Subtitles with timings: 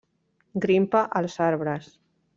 [0.63, 1.93] Grimpa als arbres.